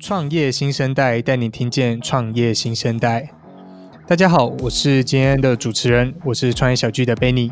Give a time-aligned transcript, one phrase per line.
[0.00, 3.28] 创业新生代带你听见创业新生代。
[4.06, 7.50] 大家好，我是今天的主持人，我是创业小聚的 Benny。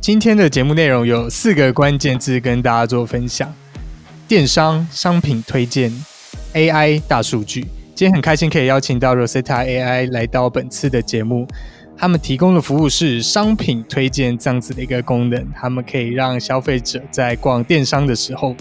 [0.00, 3.52] 今天的节目内容有四个关键字跟大家做分享：
[4.28, 5.92] 电商、商品推荐、
[6.54, 7.62] AI、大数据。
[7.92, 11.48] 今天很开心可以邀请到 Rosetta AI 来到本次的节目。
[11.96, 18.54] 他们提供的服务是商品推荐这样子的一个功能，他们可以让消费者在逛电商的时候，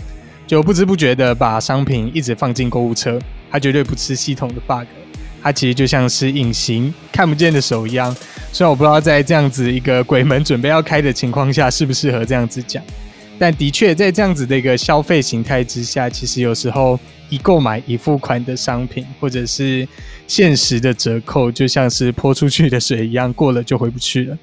[0.52, 3.18] 就不知不觉的把商品一直放进购物车，
[3.50, 4.86] 它绝对不吃系统的 bug，
[5.42, 8.14] 它其实就像是隐形看不见的手一样。
[8.52, 12.84] 虽然我不知道在这样子一个鬼门准备要开的情况下，适不适合这样子讲。
[13.40, 17.00] 但的确，在这样子的一个消费形态之下，其实有时候
[17.30, 19.88] 一购买一付款的商品，或者是
[20.28, 24.38] 限时的折扣，就像是泼出去的水一样，过了就回不去了。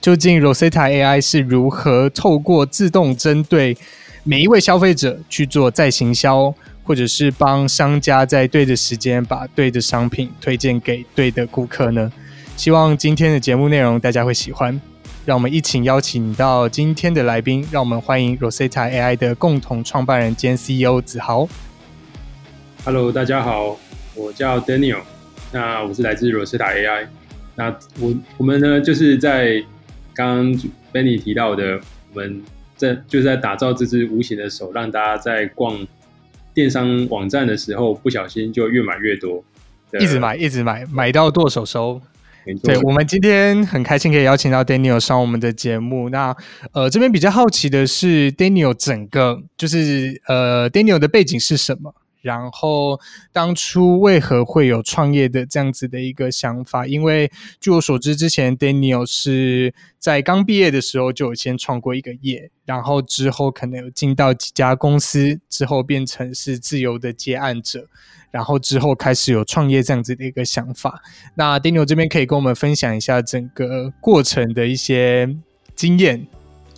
[0.00, 3.76] 究竟 Rosetta AI 是如何透过自动针对
[4.30, 12.12] 每一位消费者去做再行销，或者是帮商家在对的时间把对的商品推荐给对的顾客呢？
[12.54, 14.78] 希望今天的节目内容大家会喜欢。
[15.24, 21.48] 让我们一起邀请到今天的来宾，让我们欢迎 Rosetta AI 的共同创办人兼 CEO 子豪。
[22.84, 23.78] Hello，大家好，
[24.14, 25.00] 我叫 Daniel，
[25.50, 27.06] 那我是来自 Rosetta AI。
[27.54, 29.64] 那我我们呢，就是在
[30.12, 31.80] 刚刚 Benny 提到的，
[32.12, 32.42] 我们
[32.78, 35.86] 在就是在打造这只无形的手，让大家在逛
[36.54, 39.44] 电商网站的时候，不小心就越买越多，
[40.00, 42.00] 一直买，一直买，买到剁手手。
[42.62, 46.08] 对，我们今天很开心可以邀请到 Daniel 上我们的节目。
[46.08, 46.34] 那
[46.72, 51.94] 呃，这边比较好奇的是 Daniel 整个就是呃 Daniel 的背景是什么？
[52.20, 52.98] 然后
[53.32, 56.86] 当初为何会有创业的这样子的一个想法？
[56.86, 67.86] 因为据我所知，之前 Daniel 是在刚毕业的时候就有先创过一个业，然后之后可能有进到几家公司，之后变成是自由的接案者。
[68.30, 71.02] 然后之后开始有创业这样子的一个想法。
[71.34, 75.34] 那 Daniel 这边可以跟我们分享一下整个过程的一些
[75.74, 76.26] 经验。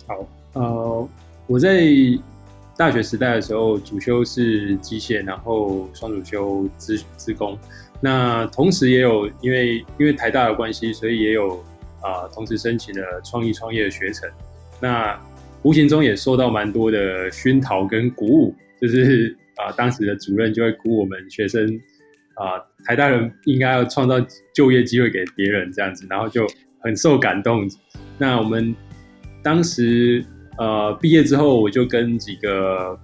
[0.07, 1.09] 好，呃，
[1.47, 1.83] 我在
[2.81, 7.55] 大学时代的时候主修是机械，然后双主修资资工。
[8.01, 11.63] 那同时也有因为因为台大的关系，所以也有
[12.01, 14.27] 啊、同时申请了创意创业的学程。
[14.79, 15.15] 那
[15.61, 19.37] 无形中也受到蛮多的熏陶跟鼓舞，就是。
[19.57, 21.67] 啊，当时的主任就会鼓舞我们学生，
[22.33, 24.15] 啊，台大人应该要创造
[24.55, 26.47] 就业机会给别人这样子，然后就
[26.79, 27.69] 很受感动。
[28.17, 28.73] 那我们
[29.43, 30.25] 当时
[30.57, 32.97] 呃毕业之后，我就跟几个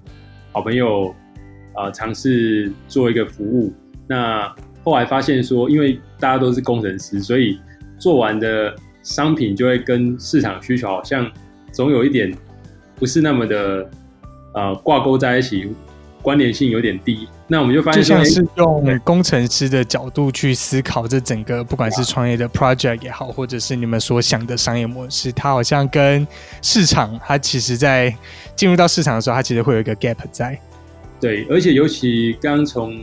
[0.52, 1.14] 好朋友
[1.74, 3.74] 啊尝试做一个服务。
[4.08, 4.54] 那
[4.84, 7.60] 后来发现说，因为大家都是工程师，所以
[8.00, 11.30] 做完的商品就会跟市场需求好像
[11.72, 12.34] 总有一点
[12.96, 13.90] 不是那么的
[14.54, 15.74] 呃挂钩在一起。
[16.28, 26.28] 关联性有点低，那我们就发现，就像是用工程师的角度去思考这整个，不管是创业的 project 也好，或者是你们所想的商业模式，它好像跟
[26.62, 28.14] 市场，它其实在
[28.58, 30.60] 进入到市场的时候，它其实会有一个 gap 在。
[31.22, 32.94] 对，而且尤其刚从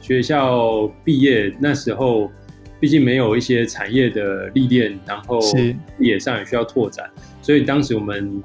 [0.00, 2.32] 学校毕业那时候，
[2.80, 7.04] 毕竟没有一些产业的历练，然后事业上也需要拓展，
[7.42, 8.42] 所以当时我们。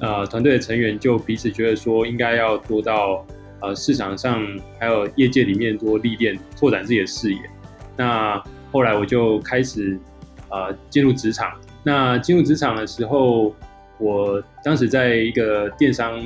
[0.00, 3.24] 呃，团队的成员就彼此觉得说，应该要多到
[3.60, 4.44] 呃市场上，
[4.78, 7.38] 还有业界里面多历练，拓展自己的视野。
[7.96, 9.96] 那后来我就开始
[10.50, 11.52] 呃进入职场。
[11.84, 13.54] 那进入职场的时候，
[13.98, 16.20] 我当时在一个电商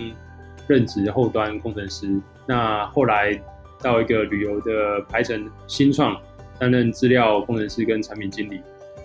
[0.67, 2.09] 任职后端工程师。
[2.47, 3.39] 那后来
[3.83, 6.17] 到一个旅游的排程新创，
[6.59, 8.63] 担任资料工程师跟产品经理。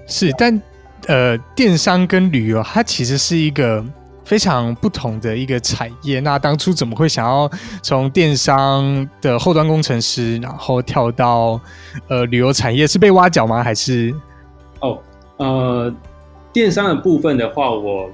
[0.07, 0.61] 是，但
[1.07, 3.83] 呃，电商跟旅游，它其实是一个。
[4.25, 7.49] 非常不同的一个产业，那当初怎么会想要
[7.81, 11.59] 从电商的后端工程师，然后跳到
[12.07, 12.87] 呃旅游产业？
[12.87, 13.61] 是被挖角吗？
[13.61, 14.13] 还是？
[14.79, 14.97] 哦，
[15.37, 15.93] 呃，
[16.53, 18.09] 电商的部分的话，我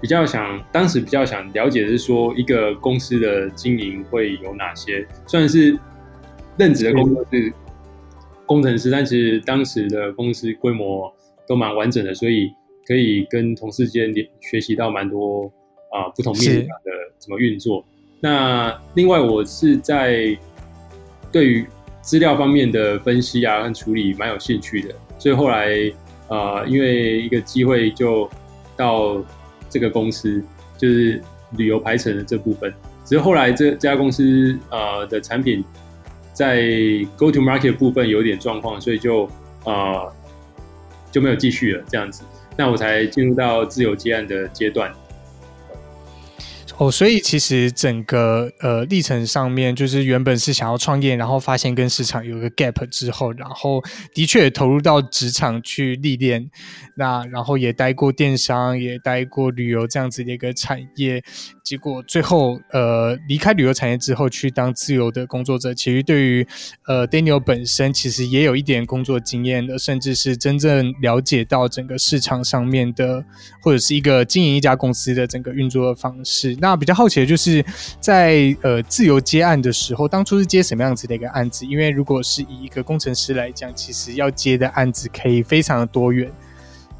[0.00, 5.06] 比较想，当时比较想了解的是说，一个公司的经营会有哪些？
[5.26, 5.78] 虽然是
[6.56, 7.52] 任职的工作是
[8.44, 11.12] 工程师，但是当时的公司规模
[11.46, 12.52] 都蛮完整的，所以。
[12.86, 15.46] 可以跟同事间学习到蛮多
[15.90, 17.84] 啊、呃、不同面向的怎么运作。
[18.20, 20.36] 那另外我是在
[21.30, 21.66] 对于
[22.00, 25.68] 资料方面的分析啊和处理蛮有兴趣的，所以后来
[26.28, 28.28] 啊、呃、因为一个机会就
[28.76, 29.22] 到
[29.68, 30.42] 这个公司，
[30.78, 31.20] 就是
[31.56, 32.72] 旅游排程的这部分。
[33.04, 35.62] 只是后来这这家公司啊、呃、的产品
[36.32, 36.62] 在
[37.16, 39.24] go to market 部分有点状况，所以就
[39.64, 40.12] 啊、呃、
[41.10, 42.24] 就没有继续了这样子。
[42.56, 44.92] 那我才进入到自由接案的阶段。
[46.76, 53.80] 哦，所以其实整个呃历程上面，就是原本是想要创业，然后发现跟市场有一个 gap 之后，然后
[54.12, 56.50] 的确也投入到职场去历练，
[56.96, 61.22] 那然后也待过电商，也待过旅游这样子的一个产业，
[61.62, 66.44] 结果最后呃离开旅游产业之后去当自由的工作者，其实对于
[66.88, 73.24] 呃 Daniel 本身其实也有一点工作经验的，甚至是真正了解到整个市场上面的，
[73.62, 76.56] 或者是一个经营一家公司的整个运作的方式。
[76.64, 77.62] 那比较好奇的就是
[78.00, 81.66] 在呃自由接案的时候，当初是接什么样子的一个案子？
[81.66, 86.32] 因为如果是以一个工程师来讲，其实要接的案子可以非常的多元。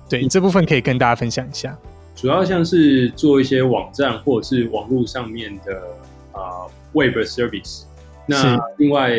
[0.07, 1.75] 对，这部分可以跟大家分享一下。
[2.15, 5.73] 主要像是做一些网站或者是网络上面的
[6.33, 7.85] 啊、呃、Web Service。
[8.27, 9.13] 那另外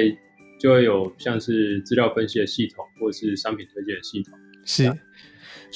[0.59, 4.37] 就会有像是资料分析的系统，或者是商品推荐的系统。
[4.63, 4.95] 是。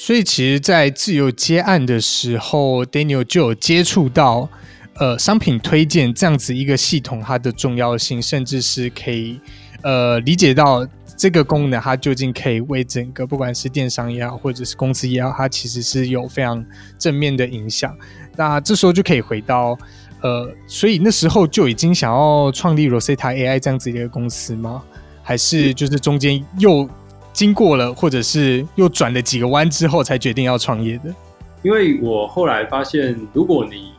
[0.02, 4.50] 所以其实，在自由接案的时候，Daniel 就有接触到，
[4.96, 9.42] 呃，商品推荐这样子一个系统它的重要性，甚至是可以，
[9.82, 10.88] 呃，理解到
[11.18, 16.66] 这个功能它究竟可以为整个不管是电商也好，或者是公司也好，它其实是有非常
[16.98, 17.94] 正面的影响。
[18.38, 19.78] 那这时候就可以回到，
[20.22, 24.82] 呃，所以那时候就已经想要创立 Rosetta AI 这样子一个公司吗？
[25.22, 26.90] 还是就是中间又？
[27.34, 31.14] 经过了，或者是又转了几个弯之后，才决定要创业的。
[31.62, 33.92] 因为我后来发现，如果你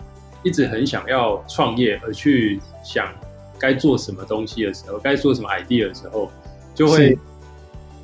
[0.43, 3.13] 一直很想要创业，而去想
[3.59, 6.31] 该做什么东西的时候，该做什么 idea 的时候，
[6.75, 7.19] 就会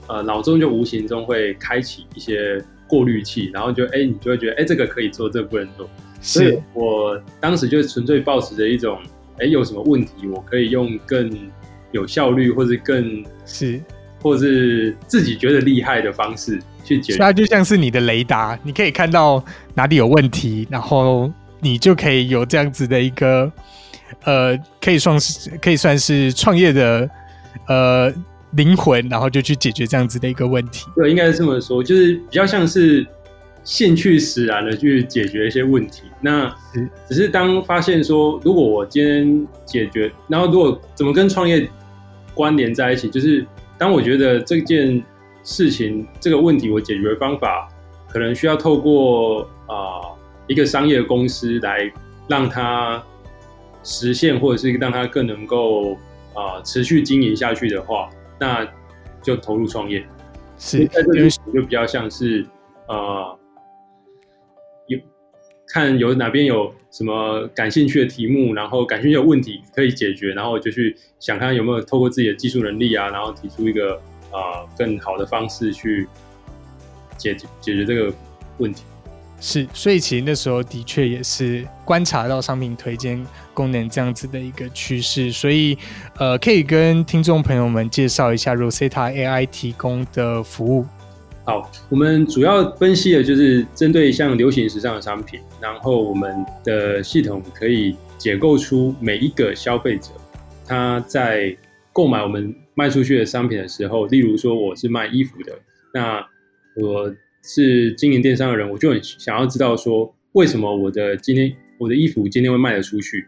[0.08, 5.88] 呃脑中就无形中会开启一些过滤器，然后就哎，你就会觉得哎，这个可以做，这个不能做。
[6.20, 8.98] 所以我当时就纯粹抱持着一种
[9.38, 11.30] 哎，有什么问题，我可以用更
[11.92, 13.80] 有效率，或者更是。
[14.22, 21.30] 或是自己觉得厉害的方式去解决，它就像是你的雷达，你可以看到哪里有问题，然后
[21.60, 23.50] 你就可以有这样子的一个，
[24.24, 27.08] 呃，可以算是可以算是创业的
[27.68, 28.12] 呃
[28.52, 30.86] 灵魂，然后就去解决这样子的一个问题。
[30.96, 33.06] 对，应该是这么说，就是比较像是
[33.62, 36.02] 兴趣使然的去解决一些问题。
[36.20, 36.52] 那
[37.08, 41.68] 只是当发现说，如果我今天解决，然后如果怎么跟创业
[42.34, 43.46] 关联在一起，就是。
[43.78, 45.02] 当我觉得这件
[45.42, 47.68] 事情、这个问题，我解决的方法
[48.08, 51.92] 可能需要透过啊、呃、一个商业公司来
[52.28, 53.02] 让它
[53.82, 55.92] 实现，或者是让它更能够
[56.34, 58.08] 啊、呃、持续经营下去的话，
[58.40, 58.66] 那
[59.22, 60.04] 就投入创业。
[60.58, 62.46] 是，在这边就比较像是
[62.88, 63.45] 呃有
[65.68, 73.96] 看有哪边有什么感兴趣的题目，然后感兴趣的问题可以解决，然后就去想看有没有透过自己的技术能力啊，然后提出一个
[74.30, 76.06] 啊、呃、更好的方式去
[77.16, 78.12] 解决解决这个
[78.58, 78.84] 问题。
[79.38, 83.22] 是，所以其实那时候的确也是观察到商品推荐
[83.52, 85.76] 功能这样子的一个趋势，所以
[86.16, 90.86] 呃，可以跟听众朋友们介绍一下 Rosetta AI 提供的服务。
[91.46, 100.08] 好，我们主要分析的就是针对像流行时尚的商品，然后我们的系统可以解构出每一个消费者
[100.66, 101.56] 他在
[101.92, 105.52] 购买我们卖出去的商品的时候，例如说我是卖衣服的，
[105.94, 106.18] 那
[106.82, 107.14] 我
[107.44, 113.24] 是经营电商的人，我就很想要知道说为什么我的今天我的衣服今天会卖得出去，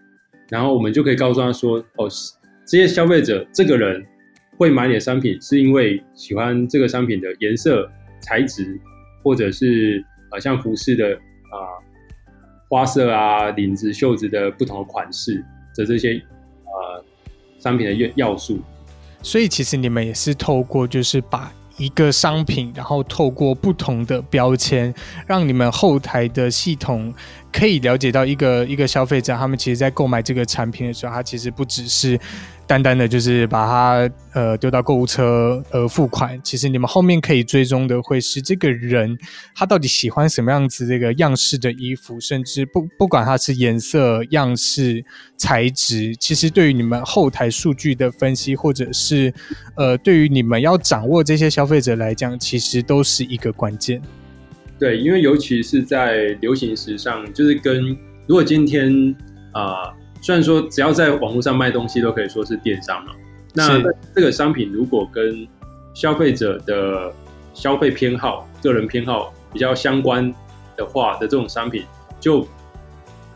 [0.50, 2.08] 然后我们就可以告诉他说，哦，
[2.66, 4.04] 这些消费者这个人
[4.56, 7.88] 会买你的商品，是因为喜欢这个商品的颜色。
[8.20, 8.80] 材质，
[9.22, 11.82] 或者是呃像服饰的啊、呃、
[12.68, 15.44] 花色啊、领子、袖子的不同的款式
[15.74, 16.14] 的这些
[16.64, 17.04] 呃
[17.58, 18.60] 商品的要要素，
[19.22, 24.92] 所以其实你们也是透过就是把一个商品，然后透过不同的标签，
[25.26, 27.14] 让你们后台的系统
[27.52, 32.18] 可以了解到一个一个消费者，他们其实在购买这个产品的时候，他其实不只是。
[32.68, 39.16] 单单的就是把它呃丢到购物车呃付款，其实你们后面可以追踪的会是这个人
[39.54, 45.02] 他到底喜欢什么样子这个样式的衣服，甚至不不管它是颜色、样式、
[45.38, 49.32] 材质，其实对于你们后台数据的分析，或者是
[49.74, 54.02] 呃对于你们要掌握这些消费者来讲，其实都是一个关键。
[54.78, 57.96] 对，因为尤其是在流行时尚，就是跟
[58.26, 58.92] 如果今天
[59.52, 59.96] 啊。
[60.20, 63.12] 虽然说只要在网络上卖东西都可以说是电商嘛，
[63.54, 63.80] 那
[64.14, 65.46] 这个商品如果跟
[65.94, 67.12] 消费者的
[67.54, 70.32] 消费偏好、个人偏好比较相关
[70.76, 71.84] 的话的这种商品，
[72.20, 72.46] 就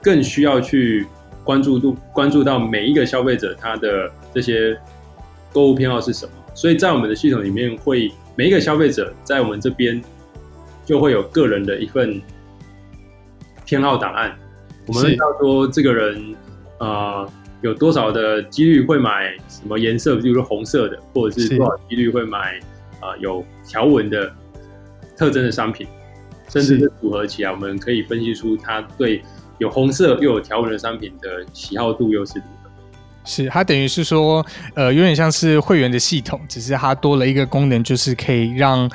[0.03, 1.07] 更需要去
[1.45, 4.79] 关注度关注到每一个消费者他的这些
[5.53, 6.33] 购物偏好是什么。
[6.55, 10.03] 所以在我们的系统里面，会每一个消费者在我们这边
[10.85, 12.21] 就会有个人的一份
[13.65, 14.37] 偏好档案。
[14.87, 16.35] 我们会知道说这个人
[16.83, 17.29] 呃
[17.61, 22.59] 有多少的几率会买什么颜色，比如说红色的，或者是多少几率会买
[23.01, 24.33] 啊、呃、有条纹的
[25.17, 25.87] 特征的商品，
[26.49, 29.23] 甚至是组合起来，我们可以分析出他对
[29.59, 32.62] 有红色又有条纹的商品的喜好度又是如何。
[33.25, 38.91] 是，它等于是说，呃，有点像是会员的系统，只是它多了一个功能，就是可以让，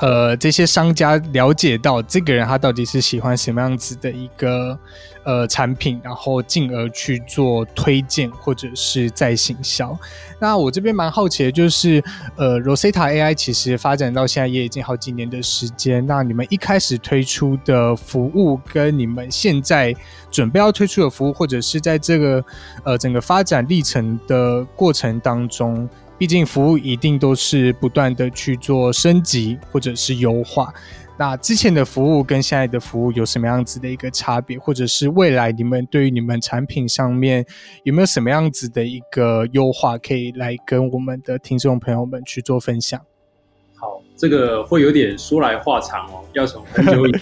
[0.00, 4.78] 呃，这些商家了解到这个人他到底是喜欢什么样子的一个。
[5.24, 9.94] 呃，产品，然后进而去做推荐或者是再行销。
[10.40, 12.02] 那我这边蛮好奇的，就是
[12.34, 16.06] 呃，Rosetta AI 其实发展到现在也已经好几年的时间。
[16.06, 19.94] 那你们一开始推出的服务，跟你们现在
[20.30, 22.44] 准备要推出的服务，或者是在这个
[22.84, 30.72] 呃整个发展历程的过程当中，毕竟服务一定都是不断的去做升级或者是优化。
[31.20, 37.44] 那之前的服务跟现在的服务有什么样子的一个差别，或者是未来你们对于你们产品上面
[37.82, 43.00] 有没有什么样子的一个优化，可以来跟我们的听众朋友们去做分享？
[43.74, 47.12] 好，这个会有点说来话长哦，要从很久以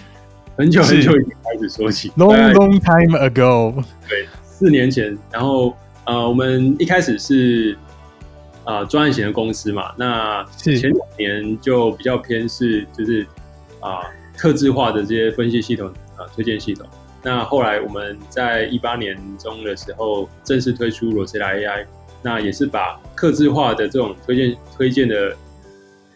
[0.56, 7.76] 很久很久已经开始说起，long long time ago，对，四年前，然后呃，我们一开始是
[8.64, 13.26] 啊专案型的公司嘛，那前两年就比较偏是就是。
[13.78, 14.00] 啊，
[14.36, 15.86] 客制化的这些分析系统
[16.16, 16.84] 啊，推荐系统。
[17.22, 21.86] 那后来我们在一八年中的时候正式推出 Rosetta AI，
[22.20, 25.36] 那也是把客制化的这种推荐推荐的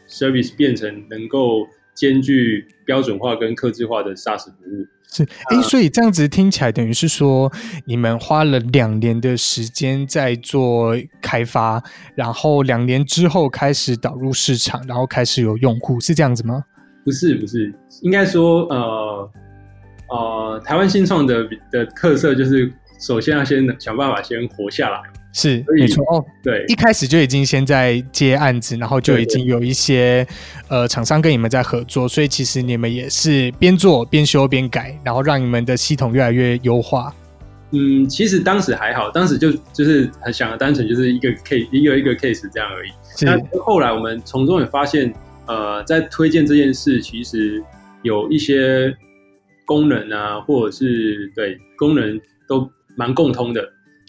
[0.09, 4.87] service 变成能够兼具标准化跟客制化的 SaaS 服务。
[5.13, 7.51] 是，哎、欸，所以这样子听起来等于是说，
[7.85, 11.83] 你们花了两年的时间在做开发，
[12.15, 16.65] 然后两年之后开始导入市场，然后开始有用户，是这样子吗？
[17.05, 19.31] 不是不是，应该说，呃
[20.11, 25.03] 呃，台湾新创的的特色就是，首先要先想办法先活下来。
[25.33, 26.25] 是，没错哦。
[26.43, 30.27] 对，一开始就已经先在接案子，然后就已经有一些
[30.69, 37.15] 呃厂商跟你们在合作，所以其实你们也是边做边修边改，然后让你们的系统越来越优化。
[37.73, 42.91] 嗯，其实当时还好，当时就就是很想的单纯就是一个 case 一个一个 case 这样而已。
[43.17, 43.27] 是。
[43.27, 45.13] 但后来我们从中也发现。
[45.47, 47.61] 呃，在推荐这件事，其实
[48.03, 48.95] 有一些
[49.67, 53.61] 功能啊，或者是对功能都蛮共通的。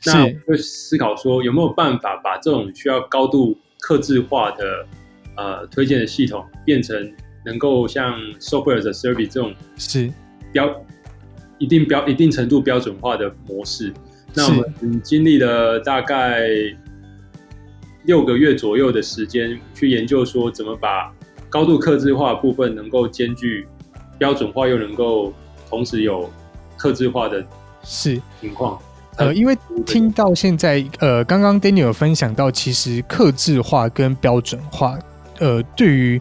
[0.06, 4.86] 那会思考说，有没有办法把这种需要高度克制化的
[5.38, 7.14] 呃推荐的系统，变成
[7.46, 10.12] 能够像 Software as a Service 这种是
[10.52, 10.76] 标
[11.60, 13.94] 一定标一定程度标准化的模式？
[14.34, 16.48] 那我们经历了大概
[18.04, 21.14] 六个月左右的时间去研究，说怎么把
[21.50, 23.68] 高度克制化的部分能够兼具
[24.18, 25.32] 标准化，又能够
[25.70, 26.28] 同时有
[26.78, 27.46] 克制化的
[27.84, 28.82] 是情况。
[29.18, 34.98] 呃，因为听到现在，呃，刚刚 Daniel 有分享到，其实克制化跟标准化，
[35.40, 36.20] 呃，对于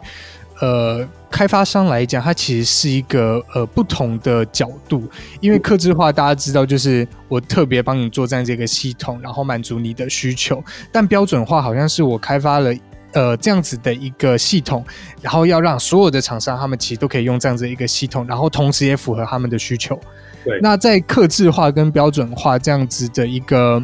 [0.59, 5.09] 呃开发商来讲，它其实是一个呃不同的角度。
[5.39, 10.63] 因为克制化大家知道，就是我特别帮你做这样这个系统，然后满足你的需求。
[10.91, 12.73] 但标准化好像是我开发了。
[13.13, 14.85] 呃，这样子的一个系统，
[15.21, 19.99] 然后要让所有的厂商他们其实都可以用这样子的一个系统，然后同时也符合他们的需求。
[20.45, 23.83] 对，那在克制化跟标准化这样子的一个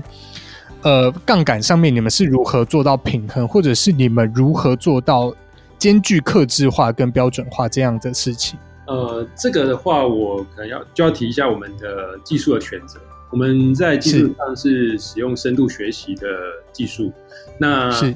[0.81, 5.33] 呃杠杆上面，你们是如何做到平衡，或者是你们如何做到
[5.77, 8.57] 兼具克制化跟标准化这样的事情？
[8.87, 12.99] 呃，这个的话，我可能要就要提一下我们的技术的选择。
[13.29, 16.27] 我们在技术上是使用深度学习的
[16.71, 17.11] 技术，
[17.59, 18.15] 那是。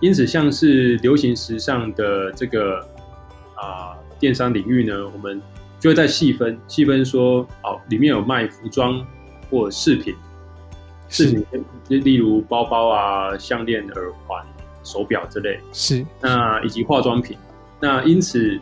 [0.00, 2.80] 因此，像是流行时尚的这个
[3.54, 5.40] 啊、呃、电商领域呢，我们
[5.80, 9.04] 就会在细分细分说，哦，里面有卖服装
[9.50, 10.14] 或饰品，
[11.08, 14.44] 饰品例如包包啊、项链、耳环、
[14.84, 17.36] 手表之类，是那以及化妆品。
[17.80, 18.60] 那因此，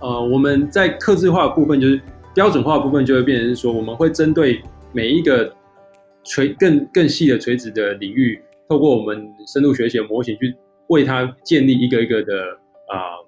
[0.00, 2.00] 呃，我们在客制化的部分，就是
[2.34, 4.60] 标准化的部分，就会变成说，我们会针对
[4.92, 5.52] 每一个
[6.24, 8.42] 垂更更细的垂直的领域。
[8.70, 12.32] 透过我们深度学习的模型去为它建立一个一个的
[12.86, 13.26] 啊、呃、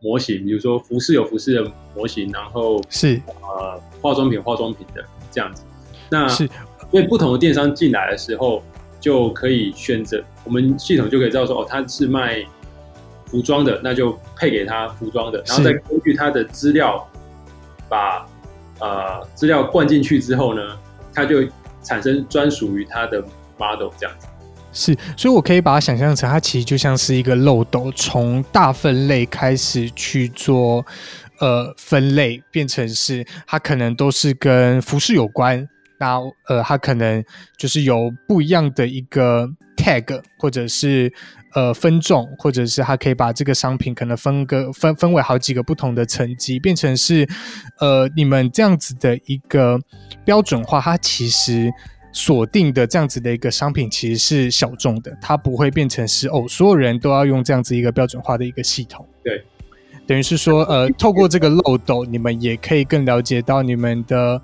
[0.00, 5.62] 模型，比如说服饰有服饰的模型，然后是呃化妆品化妆品的这样子。
[6.10, 6.48] 那是
[6.90, 8.64] 所以不同的电商进来的时候，
[8.98, 12.44] 就可以选择我们系统就可以知道说哦，他是卖
[13.26, 17.08] 服装的，那就配给他服装的，然后再根据他的资料
[17.88, 18.26] 把
[18.80, 20.60] 呃资料灌进去之后呢，
[21.12, 21.44] 它就
[21.80, 23.22] 产生专属于它的
[23.56, 24.26] model 这样子。
[24.74, 30.84] 是，所以我可以把它想象成，它其实就像是一个漏斗，从大分类开始去做，
[31.38, 35.66] 呃分类，变成是它可能都是跟服饰有关。
[36.00, 37.24] 那呃，它可能
[37.56, 41.10] 就是有不一样的一个 tag，或者是
[41.54, 47.26] 呃分众，或者是它可以把这个商品可能分个分分为好几个不同的层级，变成是
[47.78, 49.78] 呃你们这样子的一个
[50.24, 51.70] 标准化，它其实
[52.14, 59.06] 锁定的这样子的一个商品其实是小众的，它不会变成是哦所有人都要用这样子一个标准化的一个系统。
[59.22, 59.44] 对，
[60.06, 64.40] 等于是说呃透过这个漏斗，你们也可以更了解到你们的。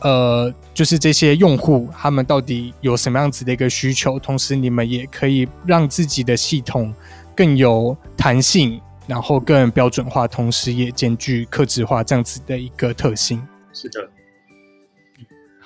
[0.00, 6.92] 呃，就是这些用户他们到底有什么样子的一个需求，同时你们也可以让自己的系统
[7.34, 13.40] 更有弹性，然后更标准化，同时也兼具客制化这样子的一个特性。
[13.72, 14.06] 是的，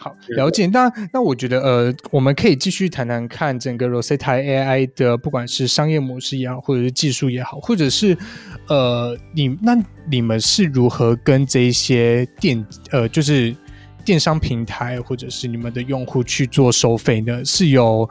[0.09, 0.67] 好，了解。
[0.67, 8.17] 那那我觉得，呃，我们可以继续谈谈看整个 Rosetta AI 的，不管是商业模式也好，或者是技术也好，或者是
[8.69, 9.77] 呃，你那
[10.11, 13.55] 你们是如何跟这一些电，呃，就是。
[14.05, 17.45] 电商平台或者是你们的用户去做收费呢？
[17.45, 18.09] 是有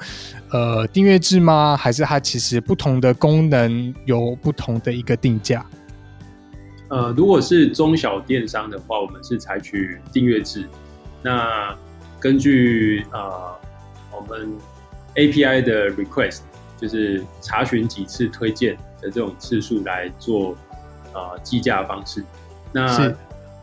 [0.52, 1.76] 呃订阅制吗？
[1.76, 5.66] 还是它其实不同的功能有不同的一个定价？
[6.90, 10.68] 呃，如果是中小电商的话，我们是采取订阅制。
[11.24, 11.76] 那
[12.20, 13.56] 根据呃
[14.12, 14.52] 我们
[15.16, 16.42] API 的 request，
[16.78, 20.56] 就是查询几次推荐的这种次数来做
[21.14, 22.24] 呃计价方式。
[22.72, 23.14] 那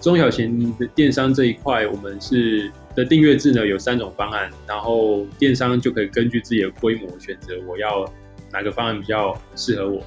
[0.00, 8.04] 中小型的电商这一块，我们是的订阅制呢，有三种方案，然后电商就可以根据自己的规模选择我要
[8.52, 10.02] 哪个方案比较适合我。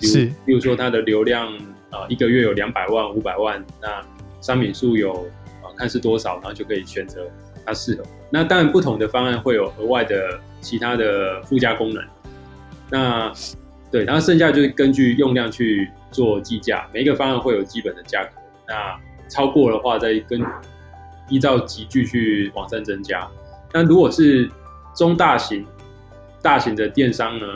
[0.00, 1.52] 是，比如说它的流量
[1.90, 4.04] 啊、呃，一个月有两百万、五百万，那
[4.40, 7.28] 商品数有啊、呃，看是多少，然后就可以选择
[7.68, 8.02] 它适合。
[8.30, 12.02] 那当然不同的方案会有额外的其他的附加功能。
[12.90, 13.32] 那
[13.90, 18.30] 对，然后剩下就是根据用量去做计价，每一个方案会有基本的价格。
[18.66, 18.98] 那
[19.28, 20.42] 超过的话，再跟
[21.28, 23.26] 依照集聚去往上增加。
[23.72, 24.50] 那如果是
[24.94, 25.66] 中大型、
[26.42, 27.46] 大型的电商呢，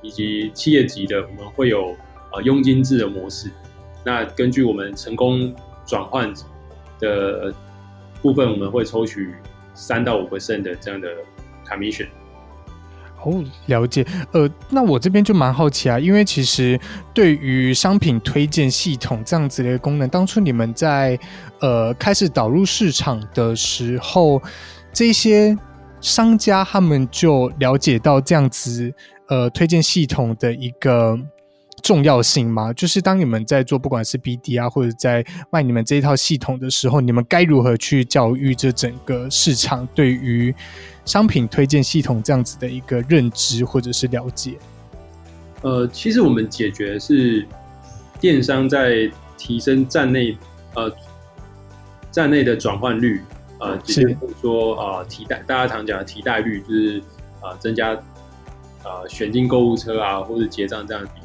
[0.00, 1.96] 以及企业级的，我们会有
[2.32, 3.50] 呃佣金制的模式。
[4.04, 5.54] 那根据我们成功
[5.86, 6.32] 转换
[7.00, 7.52] 的
[8.20, 9.34] 部分，我们会抽取
[9.74, 11.08] 三到五 percent 的这样的
[11.66, 12.08] commission。
[13.24, 14.04] 哦，了解。
[14.32, 16.76] 呃，那我这边就蛮好奇啊，因为其实
[17.14, 21.16] 对于商品推荐系统这样子的一个功能，当初你们在
[21.60, 24.42] 呃开始导入市场的时候，
[24.92, 25.56] 这些
[26.00, 28.92] 商家他们就了解到这样子
[29.28, 31.16] 呃推荐系统的一个
[31.82, 32.72] 重要性吗？
[32.72, 40.54] 就是当你们在做不管是 BD 啊，或者在卖你们这一套系统的时候，你们该如何去教育这整个市场对于
[41.04, 44.56] 商品推荐系统这样子的一个认知或者是了解，
[45.62, 47.46] 呃，其实我们解决是
[48.20, 50.36] 电商在提升站内
[50.74, 50.90] 呃
[52.12, 53.20] 站内的转换率，
[53.58, 57.00] 呃，就是说呃提代大家常讲的提代率，就是
[57.40, 57.90] 啊、呃、增加
[58.84, 61.21] 呃选进购物车啊或者结账这样的比率，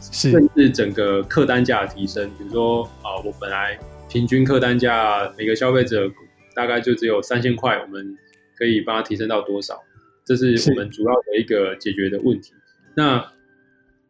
[0.00, 3.78] 是甚至整个客单价的提升，比如说啊、呃、我本来
[4.08, 6.10] 平均客单价每个消费者
[6.54, 8.16] 大概就只有三千块，我们
[8.56, 9.80] 可以帮他提升到多少？
[10.24, 12.52] 这是我们主要的一个解决的问题。
[12.94, 13.24] 那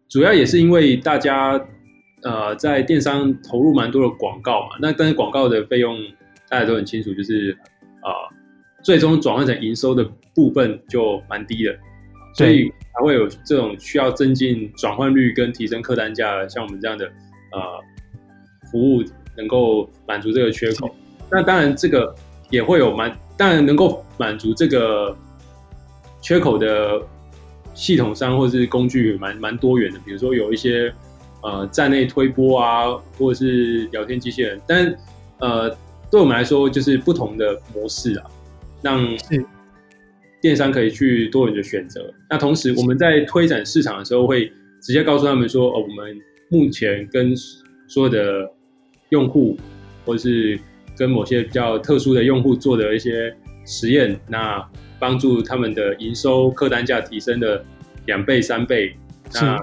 [0.08, 1.60] 主要也是因为大家
[2.22, 5.98] 呃在电商投入蛮多的广告嘛，那但是广告的费用
[6.48, 7.50] 大家都很清楚，就是
[8.00, 8.34] 啊、呃、
[8.82, 11.76] 最终转换成营收的部分就蛮低的，
[12.36, 17.60] 所以才会有这种需要增进转换率跟提升客单价，像我们这样的呃
[18.70, 19.02] 服务
[19.36, 20.94] 能够满足这个缺口。
[21.30, 22.14] 那当然这个
[22.50, 23.16] 也会有蛮。
[23.38, 25.14] 当然能够满足这个
[26.22, 26.98] 缺口的
[27.74, 30.90] 系统商或者是工具蛮蛮多元的，比如说有一些
[31.42, 32.86] 呃站内推播啊，
[33.18, 34.96] 或者是聊天机器人，但
[35.38, 35.68] 呃
[36.10, 38.24] 对我们来说就是不同的模式啊，
[38.80, 39.06] 让
[40.46, 42.08] 电商可以去多元的选择。
[42.30, 44.46] 那同时我们在推展市场的时候，会
[44.80, 46.16] 直接告诉他们说，哦，我们
[46.48, 47.34] 目前跟
[47.88, 48.48] 所有的
[49.08, 49.58] 用户
[50.04, 50.56] 或者是
[50.96, 54.64] 跟某些比较特殊的用户做的一些实验，那
[55.00, 57.64] 帮助他们的营收、客单价提升的
[58.06, 58.94] 两倍、三倍。
[59.34, 59.58] 那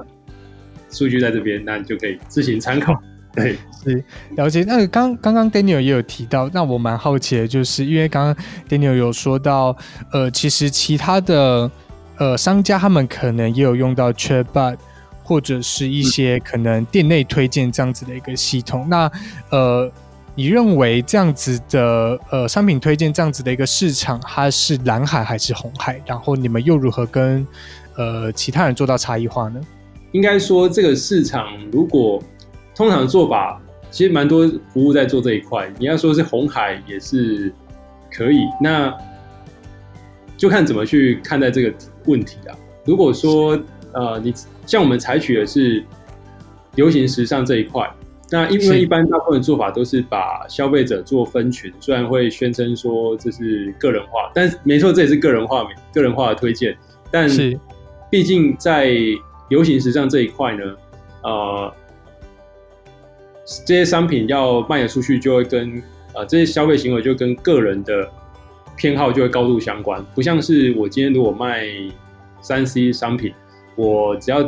[0.90, 3.02] 数据在这边，那你就可以自行参考。
[3.34, 4.04] 对，是
[4.36, 4.64] 了解。
[4.68, 9.76] 那刚刚刚 Daniel 也有提到，那我蛮好奇的，就是因为刚刚 Daniel 有说到，
[10.12, 11.70] 呃，其实其他的
[12.18, 14.78] 呃商家他们可能也有用到 Chatbot
[15.24, 18.88] 或者是一些可能店内推荐这样子的一个系统。
[18.90, 19.12] 那
[19.50, 19.92] 呃。
[20.36, 26.02] 你认为这样子的呃商品推荐这样子的一个市场，它是蓝海还是红海？
[26.08, 27.46] 然后你们又如何跟
[27.98, 29.62] 呃其他人做到差异化呢？
[30.12, 32.20] 应该说，这个市场如果
[32.76, 35.72] 通常做法其实蛮多服务在做这一块。
[35.78, 37.54] 你要说是红海也是
[38.12, 38.96] 可以，那
[40.38, 41.74] 就看怎么去看待这个
[42.06, 42.56] 问题啊。
[42.86, 43.60] 如果说
[43.94, 44.34] 呃，你
[44.66, 45.84] 像我们采取的是
[46.76, 47.90] 流行时尚这一块。
[48.32, 56.76] 那因为一般大部分的做法都是把消费者做分群，虽然会宣称说这是个人化，但是没错，这也是个人化、个人化的推荐。
[57.12, 57.56] 但是，
[58.10, 58.92] 毕竟在
[59.50, 60.64] 流行时尚这一块呢，
[61.22, 61.72] 呃，
[63.66, 65.82] 这些商品要卖得出去，就会跟
[66.14, 68.10] 呃这些消费行为就跟个人的
[68.76, 70.04] 偏好就会高度相关。
[70.16, 71.68] 不像是我今天如果卖
[72.42, 73.34] 三 C 商品，
[73.76, 74.42] 我只要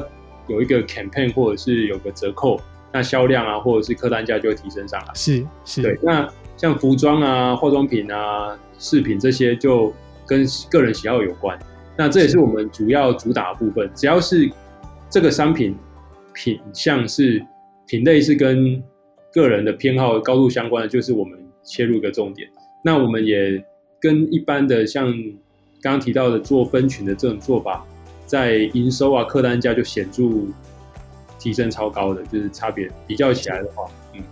[0.47, 2.59] 有一个 campaign 或者是有个折扣。
[2.93, 5.07] 那销量啊，或者是客单价就会提升上来。
[5.13, 5.99] 是是，对。
[6.01, 9.93] 那像服装啊、化妆品啊、饰品这些，就
[10.25, 11.59] 跟个人喜好有关。
[11.97, 13.91] 那这也是我们主要主打的部分。
[13.93, 14.49] 只要是
[15.09, 15.77] 这个商品
[16.33, 17.45] 品相是
[17.87, 18.81] 品类是跟
[19.31, 22.49] 个人的偏好高度相关的，就是我们切入一个重点。
[22.83, 23.63] 那我们也
[23.99, 25.11] 跟一般的像
[25.81, 27.85] 刚刚提到的做分群的这种做法，
[28.25, 30.23] 在营收啊、客单价就显著。
[31.37, 34.23] 提升超高的，就是差别比较起来的话，嗯，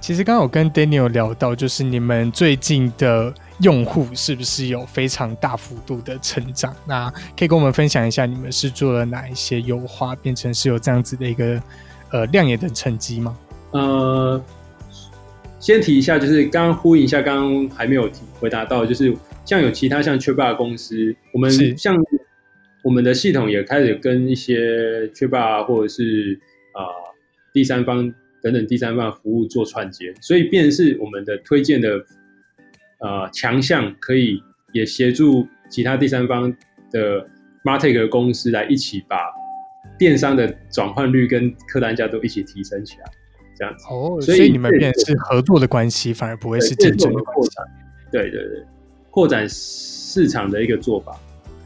[0.00, 6.74] 其实刚刚有跟 Daniel 聊到，就是你们最近的用户是不是有非常大幅度的成长？
[6.84, 7.08] 那
[7.38, 11.62] 可以跟我们分享一下，你们是做了哪一些优化，变成是有这样子的一个
[12.10, 13.38] 呃亮眼的成绩吗？
[13.72, 14.42] 呃，
[15.60, 21.96] 先提一下，就是刚刚呼应一下，刚刚还没有提回答到，就是像有其他像 Chatbot 公司，我们像
[22.82, 26.38] 我们的系统也开始跟一些 Chatbot 或者是
[26.72, 26.92] 啊、呃，
[27.52, 31.90] 第三方等等第三方服务做串接，所以便是我们的推荐的
[33.00, 34.42] 呃强项，可以
[34.72, 36.50] 也协助其他第三方
[36.90, 37.28] 的
[37.64, 39.16] MarTech 公司来一起把
[39.98, 43.04] 电商的转换率跟客单价都一起提升起来，
[43.56, 43.84] 这样子。
[43.90, 47.50] 哦，所以你们变成是合作的关系，反而不会是竞争的关系。
[48.10, 48.64] 对对对，
[49.10, 51.18] 扩展市场的一个做法，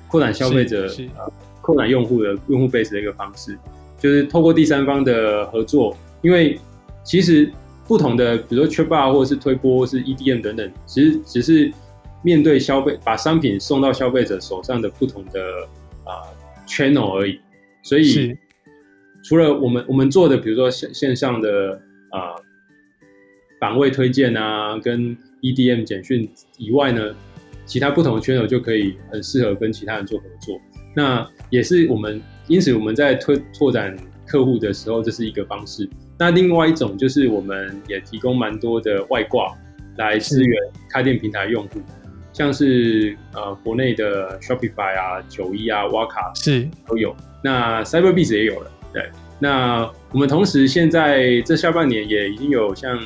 [0.09, 3.57] 扩展消费者啊，扩展用户的用户 base 的一个方式。
[3.99, 6.59] 就是透过第三方的合作，因为
[7.05, 7.49] 其实
[7.87, 11.73] 不同的，比如说 Chatbot 或者是推波，或是 EDM 等等，其实只是
[12.23, 15.41] 面对消费，把商品送到消费者手上的不同的
[16.03, 17.39] 啊、呃、channel 而已。
[17.83, 18.37] 所以
[19.25, 22.35] 除了我们我们做的，比如说线线上的啊
[23.61, 27.15] 版位推荐啊，跟 EDM 简讯以外呢，
[27.67, 30.61] 其他不同的 channel 就可以很适合跟其他人做合作。
[30.95, 32.21] 那也是我们。
[32.49, 35.89] 因此，我们在推拓展客户的时候，这是一个方式。
[36.19, 39.57] 那另外一种就是，我们也提供蛮多的外挂
[39.97, 40.53] 来支援
[40.91, 41.81] 开店平台用户，
[42.33, 47.15] 像是呃国内的 Shopify 啊、九一啊、挖卡是都有。
[47.43, 48.71] 那 Cyberbiz 也有了。
[48.93, 52.99] 对，那我们同时现在这下半年也已经有像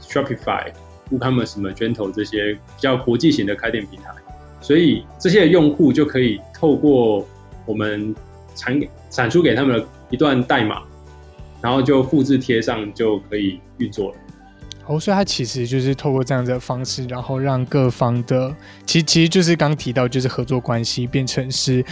[0.00, 0.72] Shopify、
[1.10, 4.10] WooCommerce、Magento 这些比较国际型的开店平台，
[4.60, 7.26] 所以这些用户就可以透过
[7.64, 8.14] 我们。
[8.58, 10.82] 产给产出给他们的一段代码，
[11.60, 14.16] 然后就复制贴上就可以运作了。
[14.86, 18.54] 哦，所以它其实就是透过这样子的方式，然后让各方的，
[18.86, 21.84] 其实其实就是刚提到就是合作关系变成是，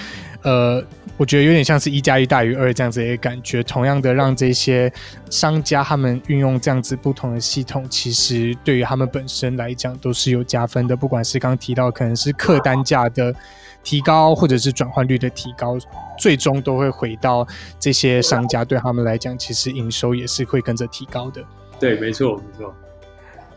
[0.42, 0.82] 呃，
[1.16, 3.62] 我觉得有点像是一加一大于二这样子的一个感觉。
[3.62, 4.92] 同样的，让这些
[5.28, 10.96] 商家他们运用这样子不同的系统，其实对于他们本身来讲都是有加分的。
[10.96, 13.34] 不管是刚提到可能是客单价的。
[13.82, 15.76] 提高或者是转换率的提高，
[16.18, 17.46] 最终都会回到
[17.78, 21.44] 这些商家，对他们来讲，其实营收也是会跟着提高的。
[21.78, 22.74] 对，没错，没错。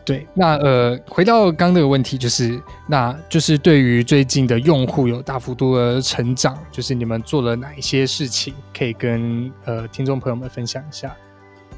[0.08, 11.14] 对，那呃，回到刚刚那个问题，就是那就是对于最近的用户有大幅度的成长，就是你们做了哪一些事情，可以跟呃听众朋友们分享一下？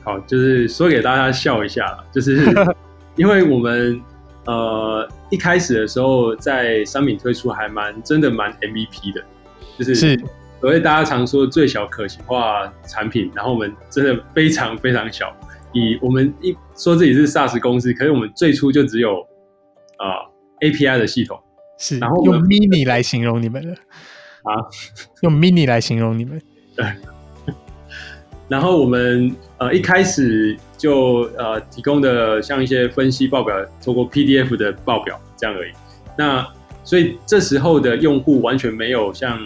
[0.04, 2.46] 好，就是说给大家笑一下，就是
[3.16, 4.00] 因为我们。
[4.46, 9.22] 呃，一开始的时候，在商品推出还蛮真的蛮 MVP 的，
[9.78, 10.18] 就是
[10.60, 15.30] 所谓大家常说最小可行化产品，然后我们真的非常非常小，
[15.72, 19.20] 以我们一说自己是 SaaS 公司，可是我们最初就只有
[19.98, 20.26] 啊、
[20.60, 21.38] 呃、API 的系统，
[21.78, 23.74] 是，然后用 mini 来形容你们了
[24.44, 24.56] 啊，
[25.22, 26.40] 用 mini 来形容你们，
[26.76, 26.86] 对，
[28.48, 30.56] 然后我们呃一开始。
[30.80, 33.54] 就呃提供的像一些分析报表，
[33.84, 35.72] 透过 PDF 的报表这样而已。
[36.16, 36.42] 那
[36.84, 39.36] 所以这时候的用户完全没有像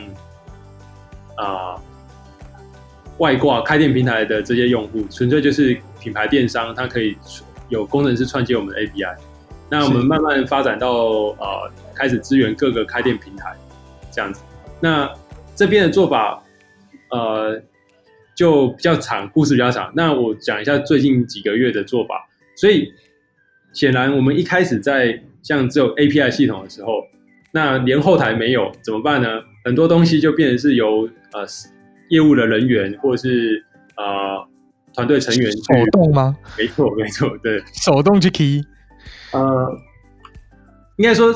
[1.34, 1.82] 啊、呃、
[3.18, 7.16] 外挂开店平台的这些用户，纯粹就是品牌电商，它可以
[7.68, 9.16] 有工程师串接我们的 API。
[9.70, 10.92] 那我们慢慢发展到
[11.38, 13.54] 呃开始支援各个开店平台
[14.10, 14.42] 这样子。
[14.80, 15.10] 那
[15.54, 16.42] 这边的做法
[17.10, 17.62] 呃。
[18.36, 19.92] 就比较长，故事比较长。
[19.94, 22.28] 那我讲一下最近几个月的做法。
[22.56, 22.92] 所以
[23.72, 27.04] 显然我们一开始在像只有 API 系统的时候，
[27.52, 29.28] 那连后台没有怎么办呢？
[29.64, 31.46] 很多东西就变成是由呃
[32.14, 33.64] 业务的人员或者是
[33.96, 34.46] 呃
[34.94, 36.36] 团队成员去手动吗？
[36.56, 38.64] 没错，没错，对，手动去 key。
[39.32, 39.68] 呃，
[40.96, 41.34] 应该说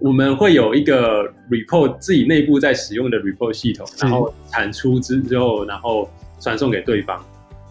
[0.00, 6.10] 我们会有一个 report 自己内部在使用的 report 系统，然后产出之之后，然后
[6.40, 7.24] 传送给对方，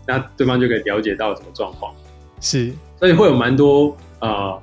[0.08, 1.94] 那对方就可以了解到什么状况。
[2.40, 4.60] 是，所以会有蛮多呃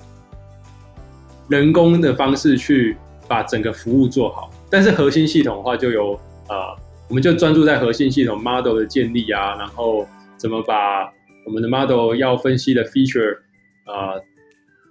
[1.48, 2.96] 人工的方式去。
[3.28, 6.76] 把整个服务做好，但是核心系统的话，就有呃，
[7.12, 11.04] 我们就专注在核心系统 model 的建立啊，然后怎么把
[11.44, 13.36] 我们的 model 要分析的 feature
[13.84, 14.24] 啊、呃、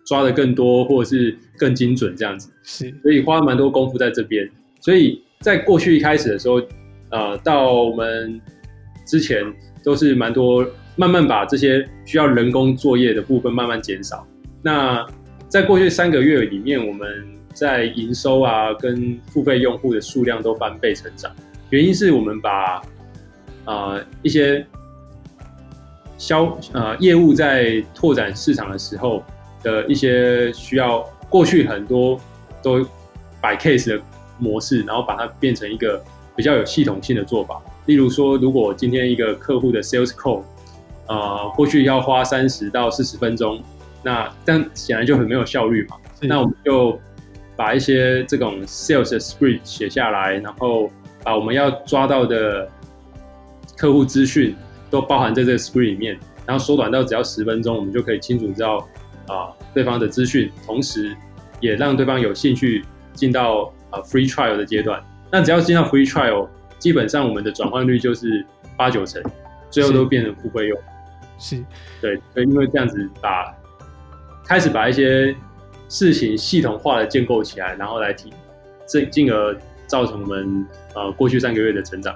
[0.06, 2.54] 抓的更多，或者是更精准这样子。
[2.62, 4.48] 是，所以花了蛮多功夫在这边。
[4.82, 6.62] 所以在过去一开始的时候，
[7.10, 8.40] 呃，到我们
[9.08, 9.44] 之前
[9.84, 10.64] 都是蛮多
[10.96, 14.28] 慢慢把这些需要人工作业的部分慢慢减少。
[14.62, 15.04] 那
[15.48, 17.08] 在过去三个月里面，我们
[17.52, 21.36] 在营收啊，跟付费用户的数量都翻倍成长，
[21.72, 22.82] 原因是我们把
[23.66, 24.66] 呃一些
[26.18, 29.24] 销呃业务在拓展市场的时候
[29.64, 32.20] 的一些需要，过去很多
[32.62, 32.86] 都
[33.42, 34.02] 摆 case 的
[34.38, 36.00] 模式，然后把它变成一个
[36.36, 37.62] 比较有系统性的做法。
[37.88, 40.44] 例如说，如果今天一个客户的 sales call，
[41.08, 43.60] 呃，过去要花三十到四十分钟，
[44.04, 47.00] 那但显然就很没有效率嘛，那我们就。
[47.54, 50.90] 把一些这种 sales script 写下来，然后
[51.24, 52.70] 把我们要抓到的
[53.78, 54.56] 客户资讯
[54.90, 58.88] 都包含在这个 screen 里面，然后缩短到只要十分钟，我们就可以清楚知道
[59.28, 61.16] 啊对方的资讯，同时
[61.60, 65.02] 也让对方有兴趣进到啊 free trial 的阶段。
[65.32, 66.48] 那只要进到 free trial，
[66.80, 69.22] 基本上我们的转换率就是八九成，
[69.70, 70.80] 最后都变成付费用。
[71.40, 71.64] 是，
[72.02, 73.56] 对，所以因为这样子把
[74.46, 75.36] 开始把一些。
[75.94, 78.32] 事情系统化的建构起来，然后来提，
[78.86, 79.54] 进进而
[79.92, 82.16] 造成我们呃过去三个月的成长。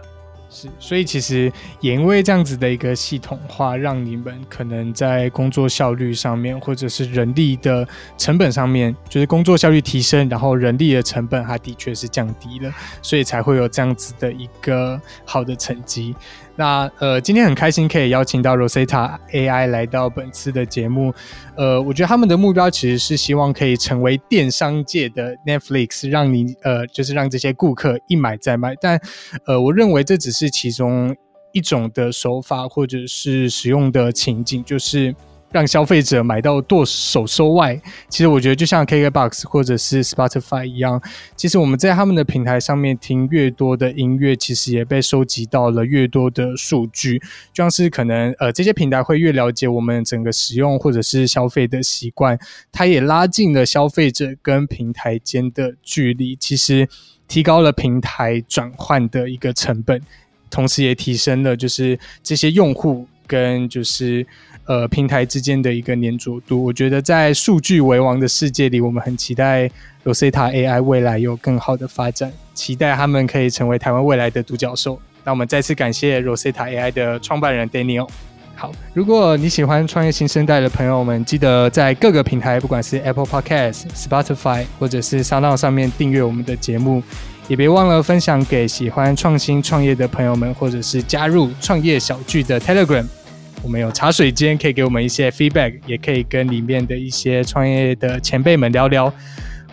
[0.50, 7.86] 是，所以其实也因为这样子的一个系统化，让你们可能在工作效率上面，或者是人力的
[8.18, 16.16] 成本上面，就是工作效率提升，然后人力的成本它的确是降低了，所以才会有这样子的一个好的成绩。
[16.56, 21.13] 那呃，今天很开心可以邀请到 Rosetta AI 来到本次的节目。
[21.56, 28.74] 呃，我觉得他们的目标其实是希望可以成为电商界的 Netflix，让你呃，就是让这些顾客一买再买。
[28.80, 29.00] 但
[29.46, 31.15] 呃，我认为这只是其中
[31.52, 35.13] 一种的手法，或者是使用的情景，就是。
[35.51, 37.79] 让消费者买到剁手收外，
[38.10, 41.01] 其实我觉得就像 KKBOX 或者是 Spotify 一样，
[41.38, 47.19] 其实我们在他们的平台上面听越多的音乐，其实也被收集到了越多的数据，
[47.53, 52.38] 就像是可能呃这些平台会越了解我们整个使用或者是消费的习惯，
[52.71, 56.86] 它也拉近了消费者跟平台间的距离，其实
[57.29, 60.01] 提高了平台转换的一个成本，
[60.49, 64.27] 同时也提升了就是这些用户跟就是。
[64.65, 69.69] 呃，平台之间的一个粘着度，我觉得在数据为王的世界里，我们很期待
[70.04, 74.99] Rosetta AI 未来有更好的发展，期待他们可以成为台湾未来的独角兽。
[75.23, 78.08] 那我们再次感谢 Rosetta AI 的创办人 Daniel。
[78.56, 87.04] 好，如果你喜欢创业新生代的朋友们，记得在各个平台，不管是 Apple Podcast、Spotify 或者是 SoundOn 上面订阅我们的节目，
[87.47, 93.06] 也别忘了分享给喜欢创新创业的朋友们，或者是加入创业小聚的 Telegram。
[93.65, 99.12] 我们有茶水间，可以给我们一些 feedback，也可以跟里面的一些创业的前辈们聊聊。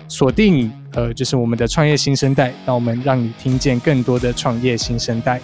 [0.09, 5.39] 锁定呃，就是我们的创业新生代，让我们让你听见更多的创业新生代。